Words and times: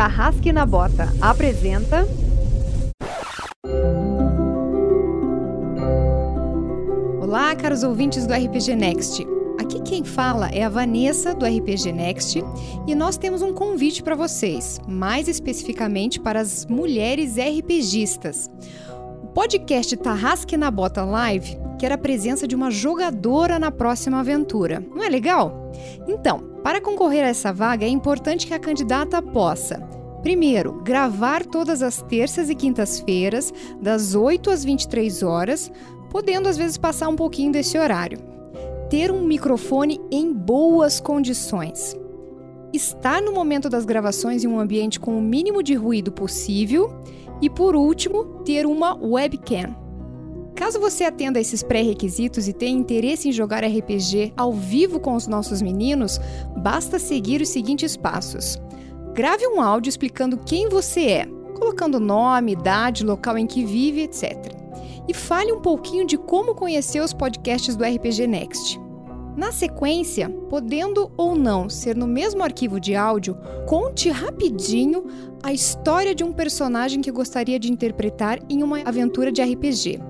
Tarrasque 0.00 0.50
na 0.50 0.64
Bota 0.64 1.12
apresenta. 1.20 2.08
Olá, 7.20 7.54
caros 7.54 7.82
ouvintes 7.82 8.26
do 8.26 8.32
RPG 8.32 8.76
Next. 8.76 9.26
Aqui 9.60 9.78
quem 9.82 10.02
fala 10.02 10.48
é 10.48 10.64
a 10.64 10.70
Vanessa 10.70 11.34
do 11.34 11.44
RPG 11.44 11.92
Next 11.92 12.42
e 12.86 12.94
nós 12.94 13.18
temos 13.18 13.42
um 13.42 13.52
convite 13.52 14.02
para 14.02 14.16
vocês, 14.16 14.80
mais 14.88 15.28
especificamente 15.28 16.18
para 16.18 16.40
as 16.40 16.64
mulheres 16.64 17.36
RPGistas. 17.36 18.48
O 19.22 19.26
podcast 19.26 19.94
Tarrasque 19.98 20.56
na 20.56 20.70
Bota 20.70 21.04
Live 21.04 21.58
quer 21.78 21.92
a 21.92 21.98
presença 21.98 22.48
de 22.48 22.56
uma 22.56 22.70
jogadora 22.70 23.58
na 23.58 23.70
próxima 23.70 24.20
aventura. 24.20 24.82
Não 24.94 25.04
é 25.04 25.10
legal? 25.10 25.70
Então, 26.08 26.40
para 26.62 26.80
concorrer 26.80 27.24
a 27.24 27.28
essa 27.28 27.52
vaga 27.52 27.84
é 27.84 27.88
importante 27.88 28.46
que 28.46 28.54
a 28.54 28.58
candidata 28.58 29.22
possa 29.22 29.90
Primeiro, 30.22 30.82
gravar 30.82 31.46
todas 31.46 31.82
as 31.82 32.02
terças 32.02 32.50
e 32.50 32.54
quintas-feiras, 32.54 33.52
das 33.80 34.14
8 34.14 34.50
às 34.50 34.64
23 34.64 35.22
horas, 35.22 35.72
podendo 36.10 36.48
às 36.48 36.58
vezes 36.58 36.76
passar 36.76 37.08
um 37.08 37.16
pouquinho 37.16 37.52
desse 37.52 37.78
horário. 37.78 38.18
Ter 38.90 39.10
um 39.10 39.24
microfone 39.24 39.98
em 40.10 40.32
boas 40.32 41.00
condições. 41.00 41.96
Estar 42.72 43.22
no 43.22 43.32
momento 43.32 43.68
das 43.70 43.84
gravações 43.84 44.44
em 44.44 44.48
um 44.48 44.60
ambiente 44.60 45.00
com 45.00 45.16
o 45.16 45.22
mínimo 45.22 45.62
de 45.62 45.74
ruído 45.74 46.12
possível. 46.12 46.92
E 47.40 47.48
por 47.48 47.74
último, 47.74 48.24
ter 48.44 48.66
uma 48.66 48.94
webcam. 48.94 49.74
Caso 50.54 50.78
você 50.78 51.04
atenda 51.04 51.38
a 51.38 51.40
esses 51.40 51.62
pré-requisitos 51.62 52.46
e 52.46 52.52
tenha 52.52 52.78
interesse 52.78 53.28
em 53.28 53.32
jogar 53.32 53.64
RPG 53.64 54.34
ao 54.36 54.52
vivo 54.52 55.00
com 55.00 55.14
os 55.14 55.26
nossos 55.26 55.62
meninos, 55.62 56.20
basta 56.58 56.98
seguir 56.98 57.40
os 57.40 57.48
seguintes 57.48 57.96
passos. 57.96 58.60
Grave 59.14 59.46
um 59.46 59.60
áudio 59.60 59.90
explicando 59.90 60.38
quem 60.38 60.68
você 60.68 61.06
é, 61.06 61.26
colocando 61.58 62.00
nome, 62.00 62.52
idade, 62.52 63.04
local 63.04 63.36
em 63.36 63.46
que 63.46 63.64
vive, 63.64 64.02
etc. 64.02 64.34
E 65.08 65.12
fale 65.12 65.52
um 65.52 65.60
pouquinho 65.60 66.06
de 66.06 66.16
como 66.16 66.54
conheceu 66.54 67.04
os 67.04 67.12
podcasts 67.12 67.76
do 67.76 67.84
RPG 67.84 68.26
Next. 68.26 68.80
Na 69.36 69.52
sequência, 69.52 70.28
podendo 70.48 71.10
ou 71.16 71.34
não 71.34 71.68
ser 71.68 71.96
no 71.96 72.06
mesmo 72.06 72.42
arquivo 72.42 72.78
de 72.78 72.94
áudio, 72.94 73.36
conte 73.66 74.10
rapidinho 74.10 75.04
a 75.42 75.52
história 75.52 76.14
de 76.14 76.22
um 76.22 76.32
personagem 76.32 77.00
que 77.00 77.10
gostaria 77.10 77.58
de 77.58 77.72
interpretar 77.72 78.38
em 78.48 78.62
uma 78.62 78.80
aventura 78.80 79.32
de 79.32 79.42
RPG. 79.42 80.00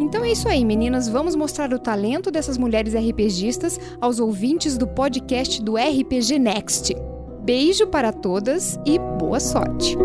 Então 0.00 0.24
é 0.24 0.32
isso 0.32 0.48
aí, 0.48 0.64
meninas. 0.64 1.08
Vamos 1.08 1.36
mostrar 1.36 1.72
o 1.72 1.78
talento 1.78 2.32
dessas 2.32 2.58
mulheres 2.58 2.94
RPGistas 2.94 3.78
aos 4.00 4.18
ouvintes 4.18 4.76
do 4.76 4.88
podcast 4.88 5.62
do 5.62 5.76
RPG 5.76 6.40
Next. 6.40 6.92
Beijo 7.42 7.86
para 7.86 8.12
todas 8.12 8.80
e 8.84 8.98
boa 8.98 9.38
sorte! 9.38 9.96